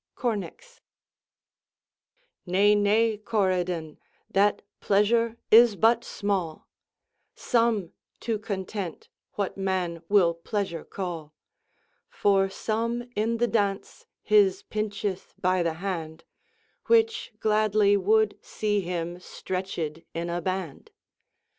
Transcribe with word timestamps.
CORNIX 0.15 0.81
Nay, 2.47 2.73
nay, 2.73 3.17
Coridon, 3.19 3.99
that 4.31 4.63
pleasour 4.79 5.37
is 5.51 5.75
but 5.75 6.03
small, 6.03 6.67
Some 7.35 7.93
to 8.21 8.39
contente 8.39 9.09
what 9.33 9.57
man 9.57 10.01
will 10.09 10.33
pleasour 10.33 10.83
call, 10.85 11.35
For 12.09 12.49
some 12.49 13.11
in 13.15 13.37
the 13.37 13.47
daunce 13.47 14.07
his 14.23 14.63
pincheth 14.63 15.35
by 15.39 15.61
the 15.61 15.73
hande, 15.75 16.23
Which 16.87 17.31
gladly 17.39 17.95
would 17.95 18.39
see 18.41 18.79
him 18.81 19.19
stretched 19.19 19.77
in 20.15 20.31
a 20.31 20.41
bande. 20.41 20.89